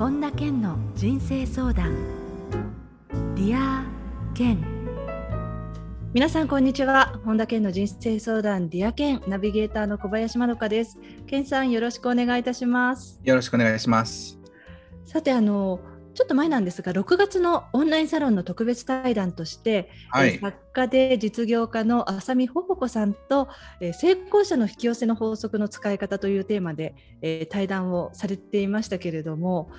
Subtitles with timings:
[0.00, 1.94] 本田健の人生相談。
[3.34, 3.84] Dear
[4.32, 4.64] 健
[6.14, 7.20] 皆さんこんにちは。
[7.22, 10.98] 本田健の人生相談 Dear 健ナビゲーターの小林まどかです。
[11.26, 13.20] 健さんよろしくお願いいたします。
[13.22, 14.38] よろしくお願いします。
[15.04, 15.80] さてあの
[16.20, 23.48] ちょっと前なんですが6月のオンラインサロンの特別対談として、はい、作家で実業家の浅見帆帆子さんと、
[23.80, 29.70] えー、成功者の引き寄せの法則の使い方というテーマで、えー、対談をされていましたけれども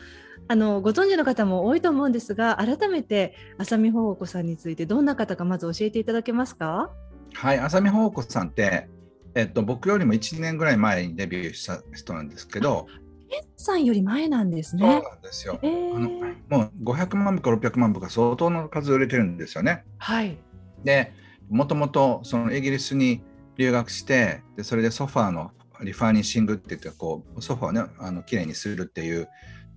[0.48, 6.90] あのご存知の方も多いと思うんですが改めて浅見ほほこさんについてどんな方かまず教えていただけますか？
[7.36, 8.90] はい浅見ほほこさんって
[9.34, 12.88] えっと、僕よりも1年ぐらい前にデビューした人なんですけど、
[13.32, 14.82] 健さんより前なんですね。
[14.82, 15.58] そうなんですよ。
[15.62, 19.86] えー、あのもう500万部か600万部か相当の数売れてるんですよね。
[19.98, 20.38] はい。
[20.84, 21.14] で、
[21.50, 23.22] もともとそのイギリスに
[23.58, 29.30] 留学して、でそれでソファーの refurnishing って言ってこうソファーをねあの綺麗にするっていう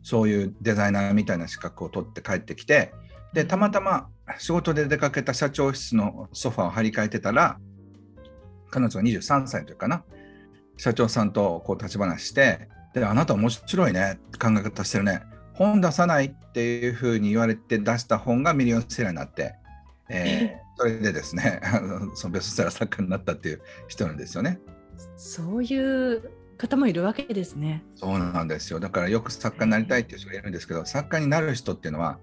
[0.03, 2.93] そういうデザイナーみたいな資格を取って帰ってきて、
[3.33, 7.59] でたまたま仕事で出かけた社長室のソファーを張り替えてたら、
[8.71, 10.03] 彼女が23歳というかな、
[10.77, 15.23] 社長さんとこう立ち話して、で、あなた面白いね考え方してるね。
[15.53, 19.55] 本出さないっていうふうに言われて出した本がミリオンセラーになって、
[20.09, 21.61] えー、 それでですね、
[22.15, 24.59] そのベストセラー作家になったっていう人なんですよね。
[25.17, 27.85] そういう方もいるわけですね。
[27.97, 28.81] そうなんですよ。
[28.81, 32.19] だからよく作家になりたいっていう人がいるんですけど、作家になる人っていうのは、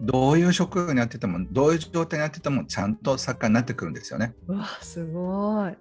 [0.00, 4.34] どういう職業にやってても、どういう状態にやってても、ちゃんと作家になってくるんですよね。
[4.48, 5.76] うわ、すごい。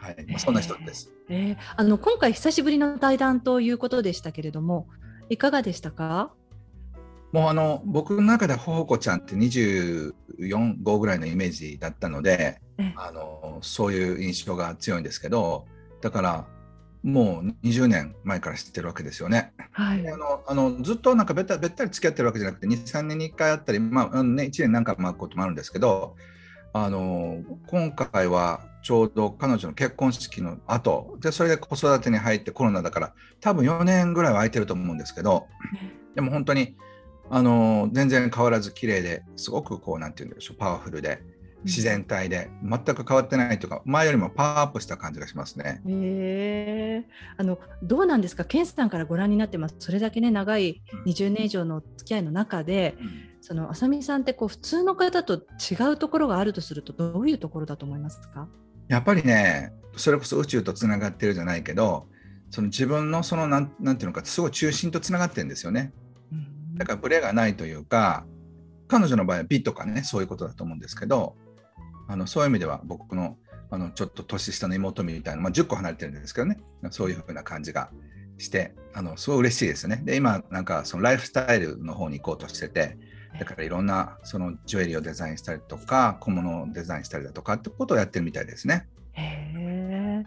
[0.00, 1.10] はい、まあ、そんな人です。
[1.28, 4.88] えー、あの今回久しぶりの対談ということでしたけれども、
[5.28, 6.32] いかがでしたか？
[7.32, 10.14] もうあの僕の中でほほこちゃんって24、
[10.82, 12.60] 5ぐらいのイメージだったので、
[12.96, 15.66] あのそういう印象が強いんですけど、
[16.00, 16.46] だから
[17.02, 19.52] もう20年前から知ってるわけですよね。
[19.72, 26.16] はい、あのあのずっとなんかべったべったり付き合ってるわけじゃなくて2、3年に1回あったり、まあね、1年何回も会うこともあるんですけど、
[26.72, 31.16] あの今回はちょうど彼女の結婚式の後。
[31.20, 35.46] でそれで子育てに入ってコロナだから多分4年ぐらいは空いてると思うんですけど。
[36.14, 36.76] でも本当に
[37.30, 41.22] あの全然変わらず綺麗ですごくこうなんて言うんでしょうパワフルで
[41.64, 45.82] 自然体で全く変わってないというか前よりもパワーアップした感じがしますね。
[45.86, 47.04] へ
[47.36, 48.44] あのどうなんですか？
[48.44, 49.76] ケンさんからご覧になってます。
[49.78, 53.10] それだけね長い20年以上の付き合いの中で、うん、
[53.42, 58.48] その浅見さんってこう普通の方と違うところがあるとするとどういうところだと思いますか？
[58.90, 62.08] やっぱりねそれこそ宇宙とつながってるじゃないけど
[62.50, 65.92] その自分のそのなんなんていうのかすごい中心とつながってるんですよね。
[66.74, 68.26] だからブレがないというか
[68.88, 71.36] 彼女の場合は美とかねそういうことだと思うんですけど
[72.08, 73.36] あのそういう意味では僕の
[73.70, 76.58] あのちょっと年下の妹みたいな、まあ、10個離れてるんですけどね
[76.90, 77.90] そういうふうな感じが
[78.38, 80.02] してあのすごい嬉しいですね。
[80.04, 82.98] で今なんかそのライフスタイルの方に行こうとしてて
[83.38, 88.86] だからいろんなそのジュエリーをデザインしたりとか小物をデザインしたりだとかってことをやってるみたいですね。
[89.12, 90.24] へ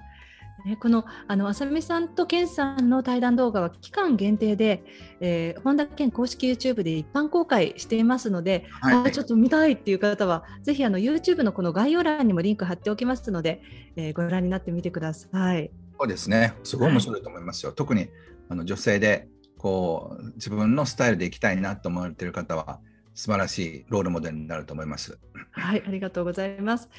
[0.66, 4.84] ね、このあの浅見さんと健さんの対談動画は期間限定で、
[5.20, 13.62] えー、本田健公式 YouTube で一般公開していますので、はい、あちょっと見たいっていう方はぜひあの YouTube のこの概要欄にもリンク貼っておきますので、
[13.98, 15.70] えー、ご覧になってみてください。
[16.00, 17.72] そうですねすごい面白いと思いますよ。
[17.72, 18.08] はい、特に
[18.48, 19.28] あの女性で
[19.58, 22.80] こう自分のスタイルでいきたいなと思われている方は
[23.14, 25.18] 素晴らしいロールモデルになると思います。
[25.52, 26.90] はい、ありがとうございます。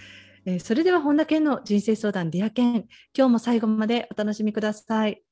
[0.46, 2.86] えー、それでは本田健の人生相談 Dear Ken、
[3.16, 5.22] 今日も最後までお楽しみください。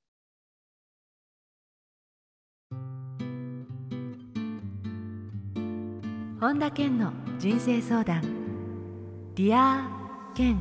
[6.41, 8.23] 本田健の人生相談
[9.37, 10.61] Dear Ken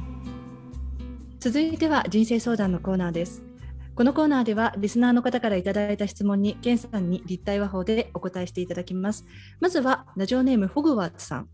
[1.39, 3.50] 続いては人生相談のコーナーです。
[3.93, 9.25] このコーナーではリスナーの方からいただいた質問にケンさんに立体話法でお答えしていただきます。
[9.59, 11.49] まずはラジオネームホグワーツさん。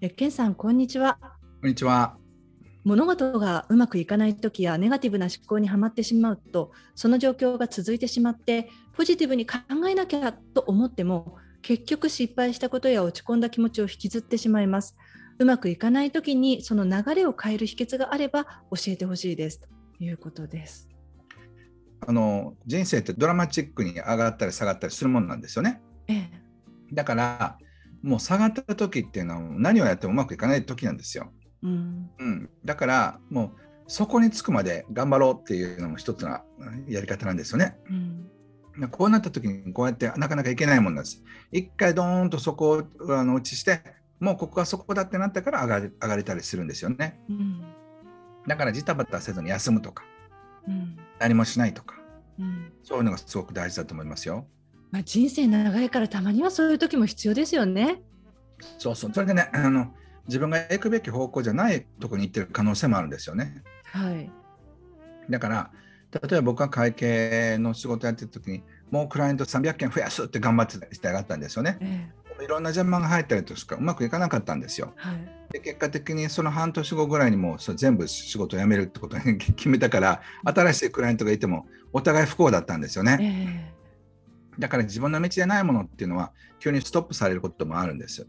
[0.00, 1.18] えケンさんこんにちは。
[1.60, 2.16] こんにちは。
[2.84, 14.96] 物事がうまくいかない時やネガティブな思考にはまってしまうとその状況が続いてしまってポジティブに考えなきゃと思っても結局失敗したことや落ち込んだ気持ちを引きずってしまいます
[15.38, 19.68] うまくいかない時にその流れを変える秘訣があれば教えてほしいですと
[20.00, 20.91] いうことです
[22.06, 25.80] あの人生ってドラマチックに上がったり下がったりするものなんですよね。
[26.08, 26.30] ええ、
[26.92, 27.58] だから
[28.02, 31.32] もう下がった時っていうのは何をやってもうまくいかない時なんですよ。
[31.62, 36.40] うん、うん、だからもうそこにつくまで頑張ろうっていうのも一つの
[36.88, 37.76] やり方なんですよね。
[38.76, 41.22] うん、こうなった時にこうやってなかなかいけないもんなんです。
[41.52, 43.82] 一回ドーンとそこをあの落ちして
[44.18, 47.20] もうここがそこだってなったから上がり上がれたりするんですよね。
[47.28, 47.62] うん、
[48.46, 50.04] だからジタバタせずに休むとか、
[50.66, 51.94] うん、何もしないとか、
[52.40, 54.44] うん、そういうのがすごく大事だと思いますよ。
[54.90, 58.02] まあ、人生長いからたまにはそういう時も必要ですよね。
[58.78, 59.92] そうそうそれでねあの
[60.26, 63.62] 自分が行くべき方向じゃないとこに行ってる可能性もあるんですよね。
[63.84, 64.30] はい、
[65.30, 65.70] だから
[66.10, 71.78] 例えば僕が会計の仕事やってる時にもうクライアント300件増やすって頑張ってしてやがったんですよね。
[71.80, 72.10] え
[72.44, 74.92] いろんな邪魔が入ったりとしかうまくいかなかったんですよ。
[74.96, 83.18] はい、で結果的にその半年後ぐらいにもう全部仕事を辞めるってことに 決めたから新しいクライアントがいてもお互い不幸だったんですよね。
[83.20, 88.26] えー、だから自分の道じゃないものっていうのは急にストップされることもあるんです。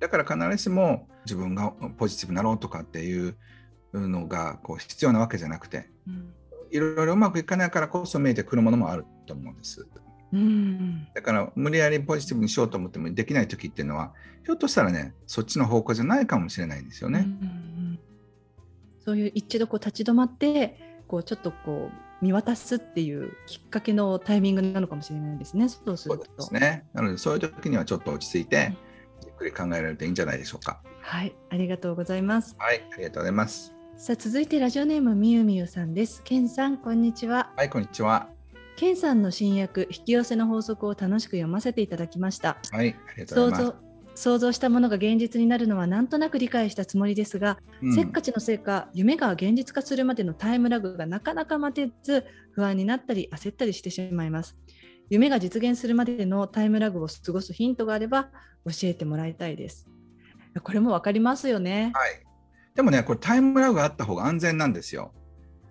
[0.00, 3.36] だから必ずしも自分がポジティブになろうとかっていう
[3.92, 5.88] のがこう必要なわけじゃなくて、
[6.70, 9.86] いろいろうまくいかないからこそ見えてくるものもあると思うんです。
[10.34, 14.12] うん、だから無理やりポジティブにしようと思ってもできない時っていうのは
[14.44, 17.20] ひょっとしたらねそっちの方向じゃないかもしれないんですよね。
[17.20, 17.98] うんうん、
[19.04, 25.68] そういう一度こう立ち止まってこうちょっとこう見渡すっていうきっかけのタイミングなのかもしれないですね。
[25.68, 26.24] そうすると。
[26.24, 26.84] そうですね。
[26.94, 28.76] なのでそういう時にはちょっと落ち着いて、
[29.24, 30.80] ゆっくり考えられるといいんじゃないでしょうか。
[31.00, 32.56] はい、ありがとうございます。
[32.58, 33.74] はい、ありがとうございます。
[33.96, 36.22] さあ続いてラジオネームみゆみゆさんです。
[36.24, 37.52] けんさんこんにちは。
[37.56, 38.33] はいこんにちは。
[38.76, 42.58] ケンさんの新訳引き寄せの法則を楽しく読ませていただきました。
[42.72, 43.76] はい、ありがとうございます。
[44.16, 54.56] 想像したものが現実になるのはなんとなく理解したつもりですが、うん、せっかちのせいか夢が現実化するまでのタイムラグがなかなか待てず不安になったり焦ったりしてしまいます。
[55.10, 58.30] 夢が実現するまでのタイムラグを過ごすヒントがあれば
[58.66, 59.88] 教えてもらいたいです。
[60.62, 61.90] これもわかりますよね。
[61.94, 62.24] はい。
[62.74, 65.12] でもねこれタイムラグがあった方が安全なんですよ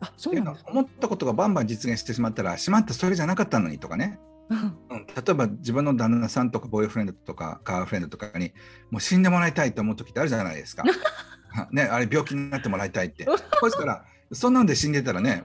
[0.04, 4.20] あそうなん思ったことがバンバン実現してしまったらしまったそれじゃなかったのにとかね、
[4.50, 4.56] う
[4.96, 8.52] ん、例えば自分の旦那さんとかボーイフレンドとかカーフレンドとかに
[8.92, 10.84] もう死んでもらいたいと思う時ってあるじゃないですか。
[11.72, 13.26] ね、あれ病気になってもらいたいって。
[13.60, 15.44] そしたらそんなんで死んでたらね、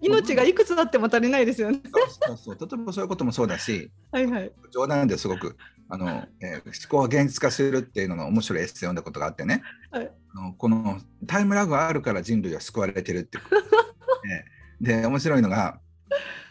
[0.00, 1.82] 命がいくつだっても足りないですよね。
[2.26, 2.58] そうそう。
[2.58, 5.56] 例えばそういうこともそうだし、はいはい、冗談ですごく
[5.88, 13.38] あの、えー、思考が現実化するっていうのの面白いエッセイ読んだことがあってね、はい、あのこのタイムラグがあるから人類は救われてるって
[14.80, 15.80] でで面白いのが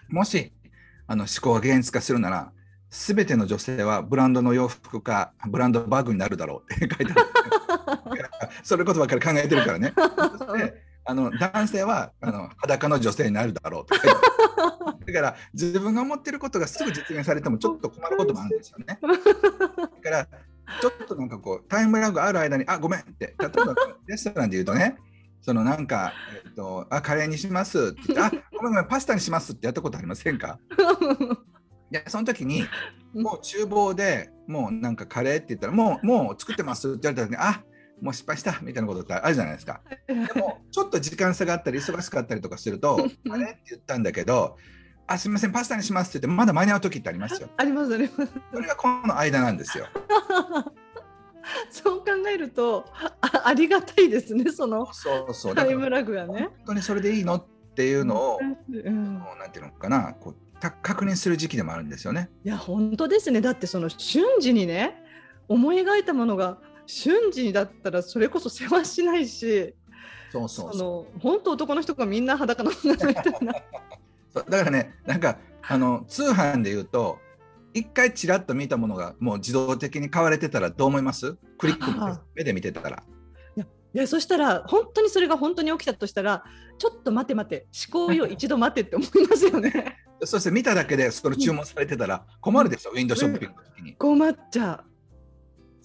[0.09, 0.51] もし
[1.07, 2.51] あの思考が現実化するなら
[2.89, 8.29] 全ての女性はブランドの洋服かブランドバッグになるだろうって書いてある。
[8.63, 9.93] それことばっかり考えてるからね。
[11.05, 13.95] あの男性はあの裸の女性になるだろうと。
[13.95, 14.01] か
[15.05, 18.99] だから自分が思ってることがすぐ実現されてもちょっと困ることもあるんですよね。
[19.01, 19.07] だ
[20.01, 20.25] から
[20.81, 23.35] ちょっとなんかこうタイムラグある間に「あごめん」って。
[23.37, 23.75] 例えば
[24.07, 24.97] レストランで言うとね
[25.41, 26.11] そのなんか、
[26.43, 27.89] えっと、あカレーにします。
[27.89, 30.57] ってあごめんごめんパスタにしますってやったことありませんか？
[31.91, 32.65] いやその時に
[33.13, 37.63] もう厨房でもうなんかカレーって言ったらもうもう作ってますって言われた時にあ
[38.01, 39.81] もう失敗したみたいなことってあるじゃないですか。
[40.07, 44.57] でもちょっと時間差があったり忙しかったりとかすると「あれ?」って言ったんだけど
[45.07, 47.49] 「あすみませんパスタにします」って言ってまだ間に合う時ってありますよ。
[47.57, 48.31] ありますあります。
[48.53, 49.87] それがこの間なんですよ。
[51.69, 52.85] そう考えると
[53.21, 56.49] あありがたいですねそのそうそうタイムラグがね。
[56.57, 57.45] 本当にそれでいいのっ
[57.75, 62.29] ていうのを、うん、なんていうのかなこう確認する時期でもあるんですよね。
[62.43, 64.95] いや本当ですねだってその瞬時にね
[65.47, 69.73] 思い描いたものが瞬時だったらそれこそ世話しないし
[70.31, 73.53] そうそうその本当男の人がみんな裸のみたいな
[74.33, 75.37] だからねなんか
[75.67, 77.19] あの通販で言うと
[77.73, 81.35] 一回ちらっと見たものがもう自動的に買われてたらどう思います？
[81.57, 83.03] クリック目で見てたら。
[83.57, 86.43] いやいやそしたら本当にそれが本当に起きたとしたら
[86.77, 89.97] ちょっと待て待て思考よ一度待てって思いますよね。
[90.23, 93.95] そして見ただけでそれ注文されてたら困るでしょ、うん、ウィンドウショッピングの時に。
[93.95, 94.83] 困っちゃう。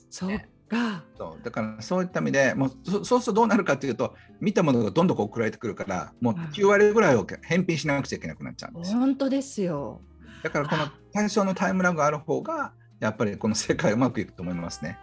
[0.09, 1.05] そうか。
[1.17, 10.01] そうだからそういった意味でもうそうするとどうなるかというと見たものがどんどん送られてくるからもう9割ぐらいを返品しなくちゃいけなくなっちゃうんです本当ですよ。
[10.43, 14.99] だからこの対象のタイムラグがある方がやっぱりこの世界うまくいくと思いますね。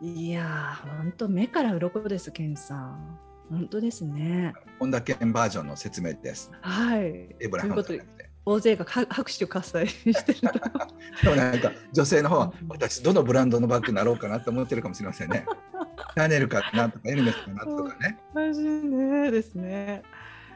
[0.00, 3.18] いや本当目から鱗です、ケンさん。
[3.48, 4.54] 本当ですね。
[4.78, 6.50] 本田健バージョンの説明です。
[6.62, 7.02] はい。
[7.38, 8.21] エブラハムじゃなくて。
[8.44, 10.40] 大勢が拍手喝采してる
[11.22, 15.46] でもなんか女性の方は私どのブランドのバッグになろうかなと思ってるかもしれませんね。
[16.14, 18.18] シャネルかなとかエルメスかなとかね。
[18.34, 20.02] マジねですね。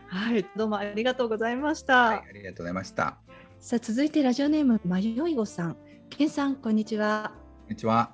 [0.08, 1.96] はい、どうもありがとうございました。
[1.96, 3.18] はい、ありがとうございました。
[3.60, 5.76] さあ続いてラジオネームまよいごさん、
[6.10, 7.32] けんさんこんにちは。
[7.62, 8.12] こんにちは。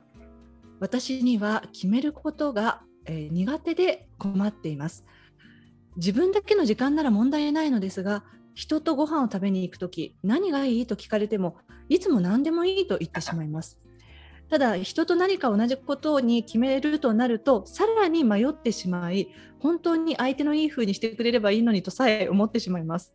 [0.80, 5.04] 私には決めることが、えー、苦手で困っています。
[5.96, 11.56] 自分だけの時間なら問題ないのですが人とご飯を食べに行くとき何がいいと聞かれても
[11.88, 13.78] いつも何でもいいと言ってしまいます。
[14.50, 19.28] ただ人と何か同じことに決めるとなるとさらに迷ってしまい
[19.60, 23.14] 本当に相手のいい風にしてくれればいいのにとさえ思ってしまいます。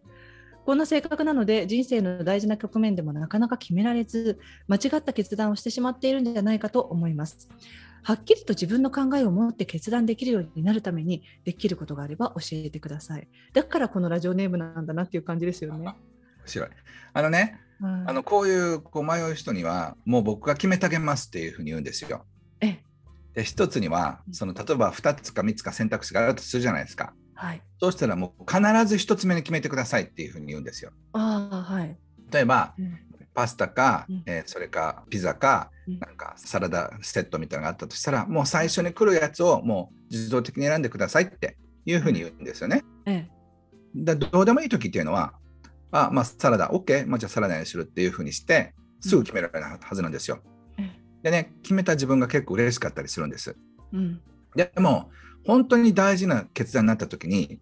[0.67, 7.47] こんな性格なので人生の大事な局面でもなかなか決められず間違った決断をしてしまっているんじゃないかと思います。
[8.03, 13.29] はっきりと自分の考えを持って決断できるようになるためにできることがあれば教えてください。
[13.53, 15.85] だからこのラジオネームなんだなっていう感じですよね。
[15.85, 15.95] 面
[16.45, 16.69] 白い。
[17.13, 22.25] あのね、うん、あのこういうこう迷う人にはもう僕が決めてあげますっていうふうに言うんですよ。
[22.59, 22.79] え
[23.35, 30.91] で一つにはその例えば2つか3つか選択肢があるとするじゃないですかはい、そうしたらもう必ず1つ目に決めてくださいっていうふうに言うんですよ。
[31.13, 31.95] あはい、
[32.31, 32.99] 例えば、うん、
[33.33, 42.83] パスタか、うん、えー、それかピザか、うん、なんかサラダセットみたいなのがあったとしたらもう最初に来るやつをもう自動的に選んでくださいっていうふうに言うんですよね。
[43.05, 43.29] ええ、
[43.95, 45.33] だどうでもいい時っていうのは
[45.91, 50.41] あまあサラダ OK、まあ、じゃあサラダにするっていうふうにしてすぐ決められるはずなんですよ。
[51.21, 53.55] でね決めた自分が結構嬉しかったりするんです。
[53.93, 54.21] うん、
[54.55, 55.11] でも
[55.45, 57.59] 本当に大事な決断になった時に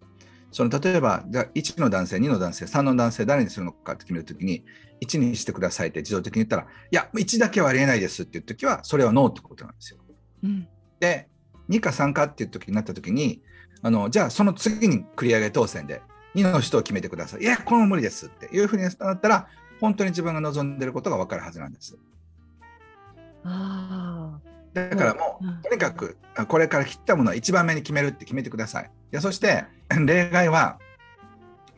[0.50, 4.64] その例えばじゃ1の男性2の男性3の男性誰にするのかって決める時に
[5.02, 9.98] 1にしてくださいって自動的に言ったらいや1だけはありえないですっていう時はそれはノーってことなんですよ。
[10.44, 10.68] うん、
[11.00, 11.28] で
[11.68, 13.42] 2か3かっていう時になった時に
[13.82, 16.00] あのじゃあその次に繰り上げ当選で
[16.34, 17.42] 2の人を決めてください。
[17.42, 19.48] いやこれも無理ですっていうふうになったら
[19.80, 21.96] 本当に自分が望んでることが分かるはずなんです。
[23.44, 24.40] あ
[24.76, 26.18] だからもう、とにかく
[26.48, 28.90] これから切ったものは1番目に決めるって決めてください。
[29.10, 29.64] でそして
[30.04, 30.78] 例外は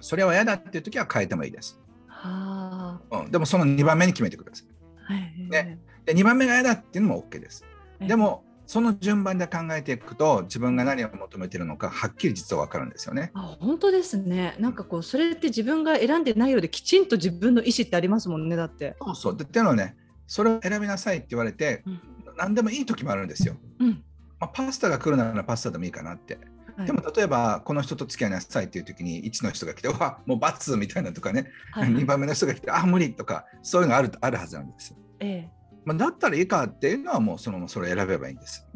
[0.00, 1.78] それは嫌だっていう時は変えてもいいです。
[2.06, 4.66] はあ、うん、でもその2番目に決めてください。
[5.04, 7.64] はい、ね、で2番目が嫌だっていうのも OK です。
[8.00, 13.30] でもその順番で考えていくと自分が何を求めているのかはっきり実は分かるんですよね。
[13.34, 14.56] あ本当ですね。
[14.58, 18.96] なんかこうそれって自分が選んでないようできちんと自分の意思ってありますもんねだって。
[19.00, 19.34] そうそう。
[19.34, 22.00] っていうのはねそれを選びなさいって言われて、うん、
[22.38, 23.56] 何でもいい時もあるんですよ。
[23.80, 24.02] うん
[24.40, 26.38] まあ、パスタが来るならパスタでもいいかなって。
[26.76, 34.94] はい、でも例えばこの人と付き合いなさいっていう時に1の人が来て「わもう罰」みたいなとかね、はい、2番目の人が来て「あ無理」とかそういうのあるあるはずなんです。
[35.18, 38.66] ええまあ、だったらいいかっていうのはもうそのそれを選べばいいんです。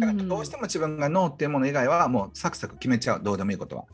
[0.00, 3.84] だからどうしても自分がノーっていうもの以外はもうサクサク決めちゃうどうでもいいことは。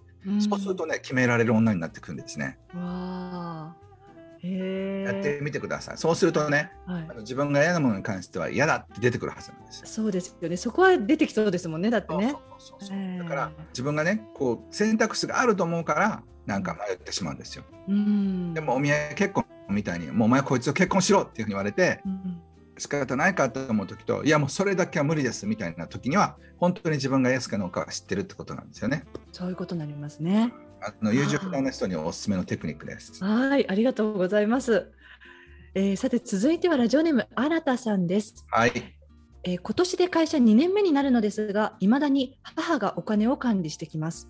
[0.40, 2.58] そうするとね決められる女になってくるんですね。
[2.74, 3.76] わ
[4.42, 5.98] やってみてください。
[5.98, 9.82] そうするとね、はい、自分が嫌なものに関しては嫌だって出てくるはずなんです。
[9.86, 10.56] そうですよね。
[10.56, 11.90] そこは出てきそうですもんね。
[11.90, 12.34] だってね。
[13.18, 17.64] だから自分がね、こう選択肢があると思うからなんか迷ってしまうんですよ。
[17.88, 22.00] うん、でもお見合い結婚みたいにもうお前こいつと結婚しろっていうふうに言われて。
[22.04, 22.42] うん
[22.78, 29.04] 仕方ないかと思う時といやもうそれだけは無理ですみたいな時には本当に自分が安かのか知ってるってことなんですよね。
[29.30, 30.52] そういうことになりますね。
[30.84, 33.22] あの優柔不断な人におすすめのテクニックです。
[33.24, 34.90] はい、ありがとうございます。
[35.74, 38.44] えー、さて続いてはラジオネーム新田さんです。
[38.50, 38.72] はい。
[39.44, 44.28] えー、今年で会社2年目になるのですが、いまだに母がお金を管理してきます。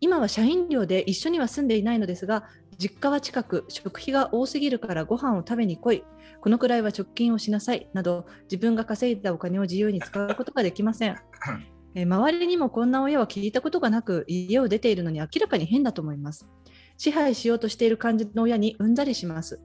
[0.00, 2.44] 今は社員寮で一緒には住んでいないのですが、
[2.78, 6.04] 実家は近く、食費が多すぎるからご飯を食べに来い、
[6.40, 11.16] このくらいは貯金をしなさいなど、自分が稼いだお金を自由に使うことができません。
[11.94, 16.48] え周りにもこんな親は聞いたことがなく家を出ているのに明らかに変だと思います。
[16.96, 19.60] 支配しようとしている感じの親にうんざりします。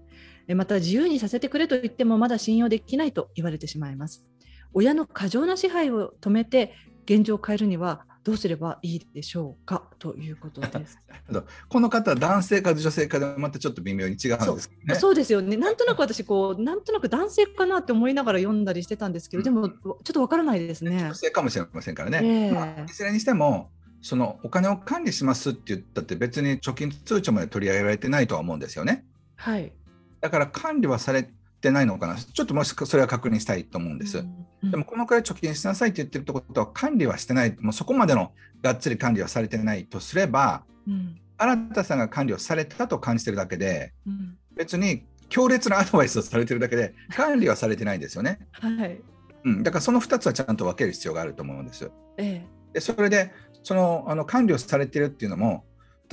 [0.55, 4.25] また自由にさせてくれと言ってもまだ信用できないと言われてしまいます。
[4.74, 6.74] 親の過剰な支配を止めて
[7.05, 9.84] 現状を変えるにはどうすればいいでしょうか？
[10.00, 11.00] ということです。
[11.69, 14.96] この方男性か女性かでまたちょっと微妙に違うんですね。
[14.96, 15.55] そうですよね。
[15.55, 21.05] なんとなく私こうなんとなく男性かなって思いながら読んだりしてたんですけど、でもちょっとわからないですね。
[21.05, 22.19] 女性かもしれませんからね。
[22.22, 29.05] えーまあ、いずれにしてもそのお金を管理しますって言ったって別に貯金通帳まで取り上げられてないとは思うんですよね。
[29.38, 29.72] はい。
[30.19, 31.29] だから管理はされ
[31.67, 32.15] てないのかな。
[32.15, 34.19] ちょっともしそれは確認したいと思うんです。
[34.63, 37.55] うん、でもこのくらい貯金しなさいって言ってるってことは管理はしてない。
[37.59, 38.31] もうそこまでの
[38.62, 48.39] がっつり管理はされてないとすれば、うん、新田さんが管理をされたと感じてるだけで、うん、別に強烈なアドバイスをされてるだけで管理はされてないんですよね。
[48.51, 49.01] はい。
[49.43, 51.91] うん、だからその2つはちゃんと分ける必要があると思うんです。
[52.17, 53.31] ええ、でそれで
[53.63, 55.65] そのあの管理をされてるっていうのも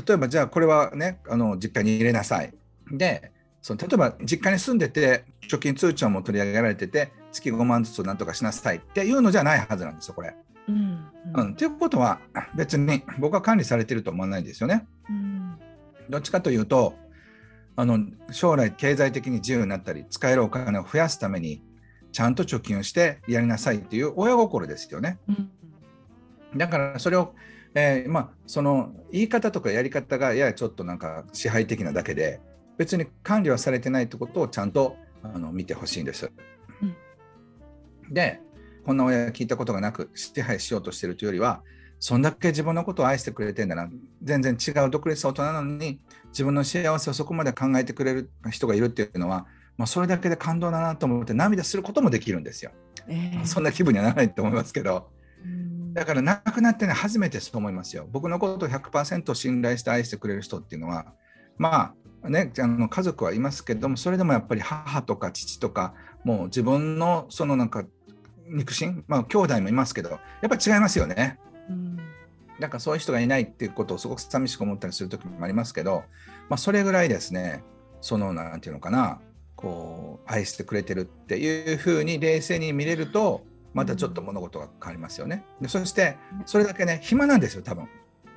[0.06, 2.52] 例えばじゃあこれはねあの実家に入れなさい。
[2.90, 3.32] で
[3.64, 10.36] その例えば実家に住んでて貯金通帳も取り上げられてて月5万ずつなんとかしなさいっていうのじゃないはずなんですよこれ。
[10.68, 12.20] うんうん、っていうことは
[12.54, 14.86] 別に僕は管理されてると思わないですよね。
[15.08, 15.58] うん、
[16.10, 16.94] どっちかというと
[17.74, 21.62] あの将来経済的に自由になったり使えるお金を増やすために
[22.12, 25.18] ちゃんと貯金をしてやりなさいっていう親心ですよね。
[25.26, 27.34] うん、だからそれを、
[27.74, 32.42] えー、まあ、その言い方とかやり方がややちょっとなんか支配的なだけで
[32.76, 36.30] 別に管理はされてないってことをちゃんとあの見てほしいんです。
[36.82, 36.86] う
[38.10, 38.40] ん、で
[38.84, 41.62] こんな親聞いたことがなく支配しようとしてるというよりは
[41.98, 43.88] そんだけ自分のことを愛してくれてんだな
[44.22, 49.46] 全然違う独立した大人なのに自分の幸せをそこまで考えてくれる人がいるっていうのは、
[49.78, 52.72] まあ、それだけで感動だなと思って涙することもできるんですよ。
[53.06, 55.08] えー、そんな気分にはならないと思いますけど。
[55.94, 58.08] だから亡くなってね初めてそう思いますよ。
[58.10, 61.06] 僕のことを100%信頼して愛してくれる人っていうのは
[61.56, 61.94] まあ
[62.28, 67.84] ねあの家族はいますけどもそれでもやっぱり母とか父とかもう自分のそのなんか
[68.48, 71.38] 肉親まあ兄弟もいますけどやっぱり違いますよね。
[71.68, 71.98] うん
[72.58, 76.04] なんかそういう人がいないっていうことをすごく寂しく思ったりする時もありますけど、
[76.48, 77.64] まあ、それぐらいですね
[78.00, 79.20] その何て言うのかな
[79.56, 85.44] こう愛してくれてるっていうふうに冷静に見れるとまたちょっと物事が変わりますよね。
[85.60, 86.16] でそして
[86.46, 87.88] それだけね暇なんですよ多分。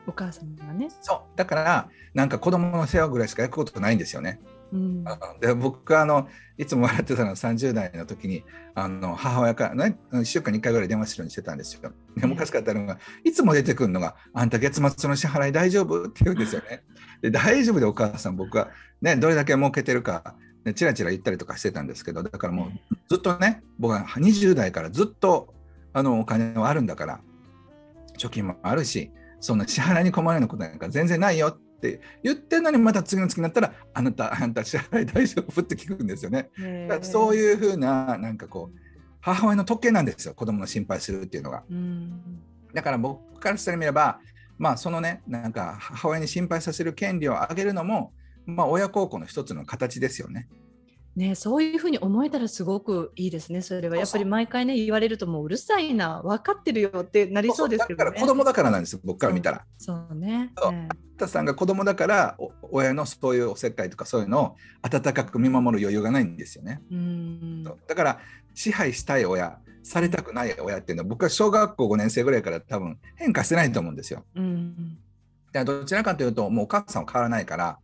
[0.07, 0.89] お母さんがね。
[1.01, 4.39] そうだからなんか子供の世話ぐらいしかやることないんですよね。
[4.73, 5.05] うん、
[5.39, 8.43] で僕があのいつも笑ってたのは30代の時に
[8.75, 11.91] あの母親から、ね、1週間に1回ぐらい電話するようにしてたんですよ。
[12.17, 16.83] で昔からったのがいつも出てくるのが「あんた月末の支払い大丈夫?」って言うんですよね。
[17.21, 18.69] で大丈夫でお母さん僕は、
[19.01, 20.35] ね、どれだけ儲けてるか、
[20.65, 25.53] ね、チラチラ言ったりとかしてたんですけどだからもうずっとね僕は20代からずっと
[25.93, 27.21] あのお金はあるんだから
[28.17, 36.49] 貯金もあるしそんな支払いに困るようなことなんか全然ないよって言ってるのにまた次の月になったらあなたあんた支払い大丈夫って聞くんですよね。
[37.01, 38.79] そういうふうななんかこう
[39.21, 41.63] 母親の特権なんですよ子供の心配するっていうのが。
[42.73, 44.19] だから僕からしたら見れば
[44.57, 48.11] まあそのねなんか母親に心配させる権利をあげるのも
[48.45, 50.47] まあ親孝行の一つの形ですよね。
[51.17, 53.63] ね、そういうふうに思えたらすごくいいですね。
[53.63, 59.65] それはやっぱり毎回ね言われるともううるさいな分かってるよってなりそうですけど、ね、だから子供だからなんです僕から見たら。
[59.79, 60.51] そうね。
[60.55, 62.37] そうねたさんが子供だから
[62.69, 66.81] 親のそういうおせっかいとかそういうのを温かく見守る余裕がないんですよね。
[66.91, 68.19] うんだから
[68.53, 74.23] 支配したい親されたくない親っていうのは僕は小学校5年生ぐらいから多分変化してないと思うんですよ。
[74.35, 74.99] うん、
[75.65, 77.79] どちらかというともうお母さんは変わらないから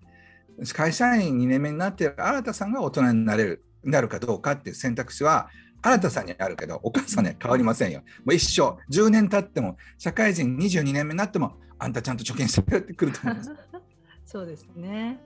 [0.73, 5.49] 会社員2年目になって新さんが大人になれるなるかどうかっていう選択肢は
[5.81, 8.01] 新さんにあるけどお母さんには変わりませんよ。
[8.23, 13.51] もう一生10年経っても社会人22年目になってもあんたちゃんと貯金してくると思います。
[14.25, 15.19] そうですね。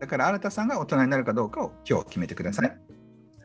[0.00, 2.78] だから新さんが大人になるかどうかを今日決めてください。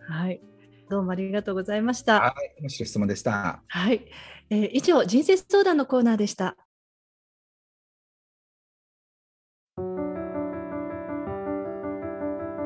[0.08, 0.42] はい。
[0.90, 2.22] どうもありがとうございました。
[2.22, 3.62] はい、面白い質問でした。
[3.68, 4.06] はい、
[4.50, 6.56] えー、以上人生相談のコーナーでした。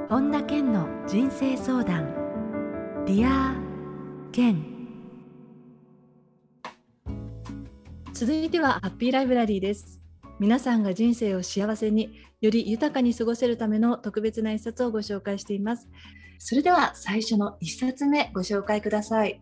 [0.10, 3.06] 本田健の人生相談。
[3.06, 4.66] Dear Ken
[8.12, 10.02] 続いてはハッピーライブラリーです。
[10.40, 12.10] 皆さんが人生を幸せに
[12.42, 15.88] より豊かに過ごせるための特別な一冊をご紹介しています。
[16.40, 19.40] それでは最初の一冊目ご紹介ください。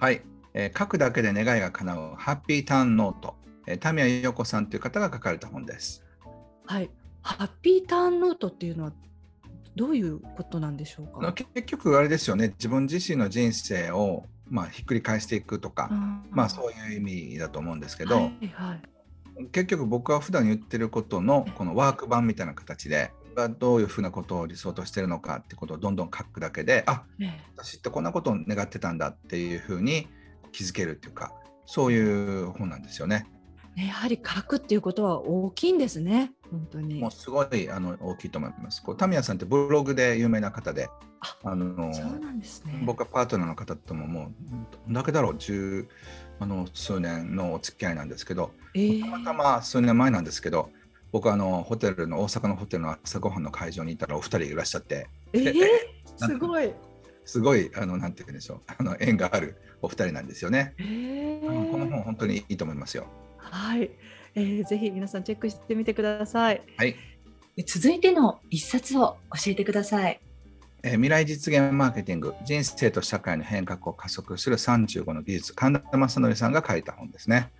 [0.00, 0.22] はい、
[0.54, 3.34] えー、書くだけで願いが叶うハッピーターンノート、
[3.66, 6.02] えー、田宮陽子さんという方が書かれた本です。
[6.64, 6.90] はい。
[7.20, 8.92] ハッピーターンノートっていうのは
[9.78, 11.32] どういうことなんでしょうか？
[11.32, 12.48] 結局あれですよね。
[12.48, 15.88] 自分自身の人生をまあひっくり返していくとか、
[16.30, 18.74] まあそういう意味だと思うんですけど、はいは
[19.40, 30.08] い、結局僕は普段言ってることのこのワーク版みたいな形でがどういうふうなことを理想としてるのかってことをどんどん書くだけであ、ね、私ってこんなことを願ってたんだっていうふうに
[30.50, 31.32] 気づけるっていうか
[31.66, 33.26] そういう本なんですよね。
[33.76, 37.00] ね、やはり書くっていうことは大きいんですね、本当に。
[37.00, 38.82] もうすごいあの大きいと思います。
[38.82, 40.88] こうタミヤさんってブログで有名な方で、
[41.42, 42.82] あのね。
[42.84, 44.32] 僕はパートナーの方とももう
[44.86, 45.88] どんだけだろう十
[46.40, 50.70] あの数年のお付き合いなんですけど、えー、たまたま数年前なんですけど、
[51.12, 55.54] 僕あのホテルの大阪のホテルの朝ごはんの会場にいたらお二人いらっしゃって、えー、
[56.16, 56.72] すごい。
[57.24, 60.74] すごいあのなんて言うんでしょうあの縁があるお二人なんですよね。
[60.78, 63.06] えー、この本本当にいいと思いますよ。
[63.36, 63.90] はい、
[64.38, 66.62] えー、ぜひ皆さんチェックしてみてください。
[66.76, 66.94] はい。
[67.66, 70.20] 続いての一冊を教えてください。
[70.84, 77.50] えー、未来実現マーケティング人生と社会の変革を加速する35の技術神田正則さんが書いた本ですね。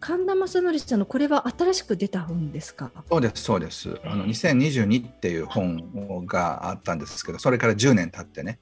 [0.00, 2.90] 神田正則さんのこれは新しく出た本ですか？
[3.08, 8.58] そうですそうですあの2022っていう本があったんですけどそれから10年経ってね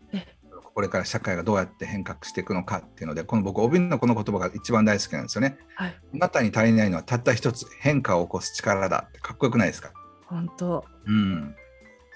[0.77, 9.07] これから社会がどうやって変革していくのかっていうのでこの僕帯のこの言葉が一番大好きなんですよね、はい、あなたに足りないのはたった一つ変化を起こす力だ。
[9.09, 9.93] ってかっこよくないですか？
[10.27, 10.85] 本当。
[11.07, 11.55] うん。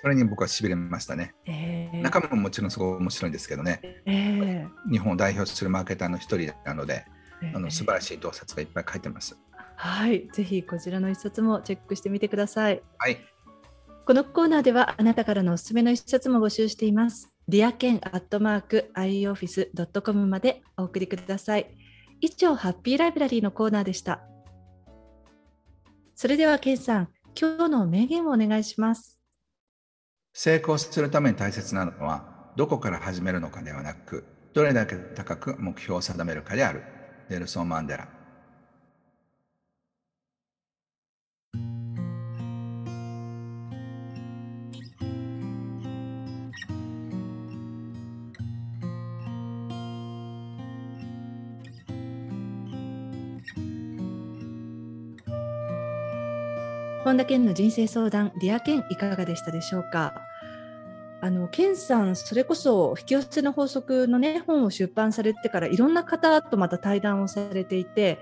[0.02, 7.06] それに僕はしびれましたね、えー、中身ももちろんすごい面白いんですけどね、えー、日本を代表するマーケターの一人なので、
[7.42, 9.38] えー、あの素晴らしい洞察がいっぱい書いてます。
[9.76, 10.28] はい。
[10.34, 12.82] ぜひこちらの一冊もチェックしてみてください。
[12.98, 13.16] はい。
[14.06, 21.76] このコーナーではあなたからのおすすめの一冊も募集していますリアケンアットマーク ioffice.com までお送りください。
[22.20, 24.20] 以上、ハッピーライブラリーのコーナーでした。
[26.20, 29.18] それではケンさん今日の名言をお願いします
[30.34, 36.82] 成功するために大切なのはどこから始めるのかではなくどれだけ高く目標を定めるかである
[37.30, 38.06] ネルソン・マンデラ
[57.10, 60.14] 本田健の人生相談 Dear Kenいかがでしたでしょうか？
[61.20, 68.20] あの健さんそれこそ引き寄せの法則のね本を出版されてからいろんな方とまた対談をされていて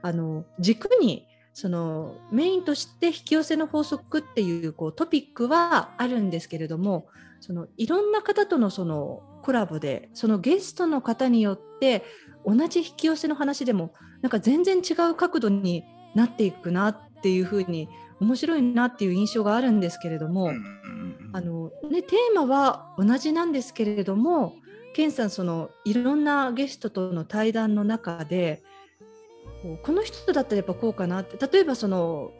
[0.00, 7.08] あの軸にそのメインとして引き寄せの法則っていうこうトピックはあるんですけれども
[7.40, 12.04] そのいろんな方とのそのコラボでそのゲストの方によって
[12.46, 17.88] 同じ引き寄せの話でもなんか全然違う角度になっていくなっていうふうに
[18.20, 20.52] 面白いなっていう印象があるんですけれども、
[21.32, 24.54] あのね、テーマは同じなんですけれども
[24.94, 28.62] 健さんそのいろんなゲストとの対談の中で
[29.82, 32.32] この人だったらやっぱこうかなって例えばその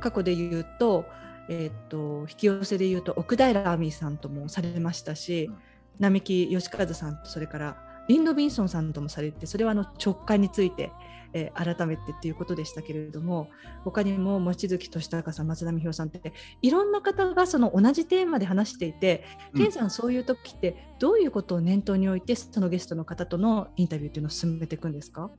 [0.00, 1.04] 過去で言うと,、
[1.48, 5.50] えー、っと引き寄せで言うと奥平亜美さんともされましたし、
[5.98, 10.92] 並木義和さんとそれからリンド・ビンソンさんともされてそれはあの直感について
[11.32, 13.50] えー、改めてっていうことでしたけれども
[13.84, 25.30] 他にも望月俊孝さん松田美穂さんっていろんな方がその同じテーマで話していて、うん、健さんそういう時ってどういうことを念頭に置いてそのゲストの方とのインタビューっていうのを進めていくんですか？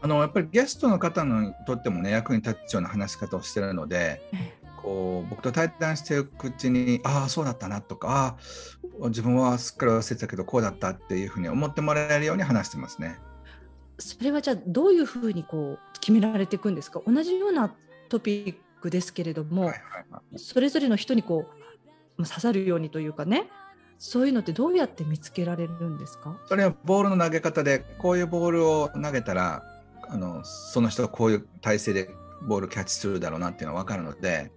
[0.00, 4.22] あのやっぱりゲストの方にとってもね役に立つような話し方をしてるので、
[4.82, 8.36] こう僕と対談していくうちにああそうだったなとか
[9.00, 13.18] あ自分はすっかり忘れてたけどこうだったっていうふうに思ってもらえるように話してますね。
[13.98, 17.00] それはじゃあどういうふうにこう決められていくんですか？
[17.06, 17.74] 同じような
[18.08, 21.46] トピックですけれども、はいはいはい、それぞれの人にこ
[22.18, 23.48] う刺さるようにというかね。
[24.04, 26.36] そういうのってどうやって見つけられるんですか？
[26.46, 29.62] それはボールの投げ方でこういうボールを投げたら
[30.08, 32.10] あのその人がこういう体勢で
[32.42, 34.50] ボールキャッチするだろうなっていうのは分かるので、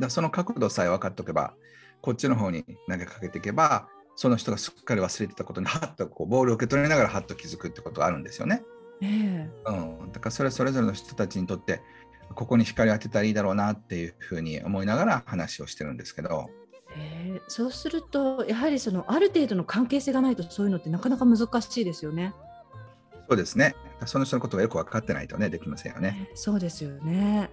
[0.00, 1.54] だその角度さえ分かっておけば
[2.00, 8.62] こっちの方に投げかけていけばその人がすっかり忘れてたことにはっとこうボールを受け取りながらはっと気づくってことがあるんですよね。
[9.02, 11.80] えー、うん、だからそれはそれぞれの人たちにとって
[12.34, 16.50] ここに光を当てたらいいだろうなっていうふうに思いながら話をしてるんですけど。
[16.96, 22.34] えー、そうするとやはりそのある程度の関係性がないとそういうのってなかなか難しいですよね。
[23.28, 23.76] そうですね。
[24.06, 26.28] その人のことがよく分かってないとねできませんよね。
[26.34, 27.48] そうですよね。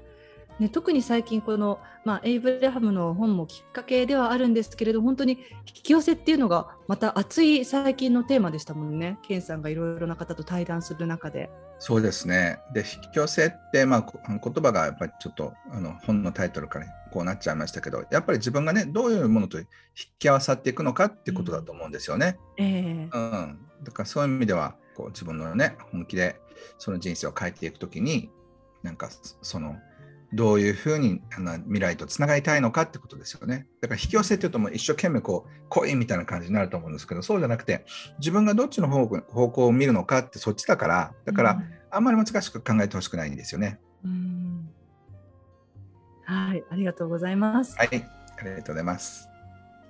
[0.59, 5.33] ね、特に最近この、まあ、エイブラハムの本もきっかけではあるんですけれど本当に
[5.67, 9.19] 引き寄せっていうのがまた熱い最近のテーマでしたもんね。
[9.21, 11.51] ケンさんがいろいろな方と対談する中で。
[11.79, 12.59] そうですね。
[12.73, 19.65] で引き寄せって、まあ、言葉がやっぱりちょっとあの本のタイトルからこうなっちゃいましたけどやっぱり自分がねどういうものと引
[20.17, 22.39] き合わさっていくのかってことだと思うんですよね。
[22.57, 26.39] うん、えー、うん、だからそういう意味ではこう自分のね本気で
[26.79, 28.31] その人生を変えていくときに
[28.81, 29.09] なんか
[29.41, 29.75] その
[30.33, 33.67] どういうふうにあの未来とつながりたいのかってことですよね。
[33.81, 37.85] だから引き寄せっていうともう一生懸命こう恋みたいな感じになると思うんですけどそうじゃなくて
[38.19, 41.61] 自分がどっちの方方向を見るのかってそっちだからだから、
[41.91, 43.79] あんまり難しく考えてほしくないんですよね。
[46.25, 47.77] はいありがとうございます。
[47.77, 47.87] はい
[48.39, 49.29] ありがとうございます。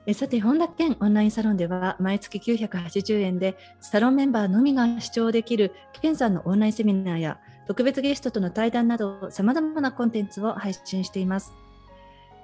[0.10, 11.54] えさて、本田健オンラインサロンでは毎月980円でサロンメンバーのみが視聴できる健さんのオンラインセミナーや特別ゲストとの対談など様々なコンテンツを配信しています。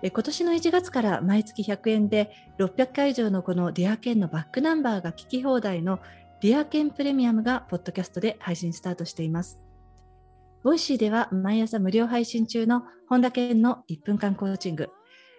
[0.03, 5.99] 今年の1月から毎月100円で600回以上のこの Dear Kenのバックナンバーが聞き放題の
[6.41, 9.63] Dear Kenプレミアムがポッドキャストで配信スタートしています。
[10.61, 14.89] Voicy では毎朝無料配信中の本田健の1分間コーチング、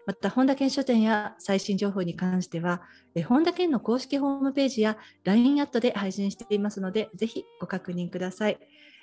[0.06, 2.82] また本田健書店や最新情報に関しては、
[3.26, 8.58] 本田健の公式ホームページや LINE アットで配信していますので、ぜひご確認ください。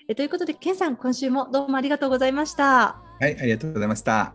[0.08, 3.02] えということで、ケンさん、今週もどうもありがとうございました。
[3.20, 4.34] はい、ありがとうございました。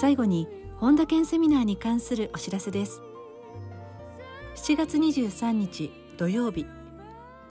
[0.00, 3.02] 最後に本田健セミナーに関するお知らせです
[4.56, 6.64] 7月23日土曜日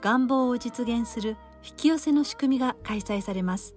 [0.02, 3.76] 願望を実現する引き寄せの仕組みが開催されます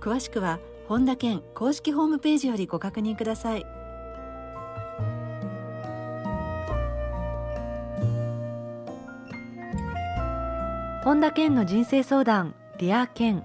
[0.00, 3.66] 詳しくは本田健公式ホームページよりご確認ください。
[11.04, 13.44] 本田健の人生相談 Dear Ken。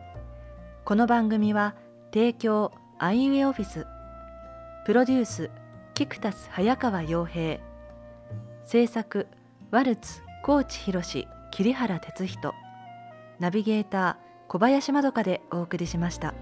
[0.85, 1.75] この番組は
[2.13, 3.85] 提供アイウエオオフィス。
[4.85, 5.51] プロデュース
[5.95, 7.59] キクタス早川洋平。
[8.63, 9.27] 制作
[9.69, 12.53] ワルツ高知博桐原哲人。
[13.39, 16.33] ナビゲーター小林まどかでお送りしました。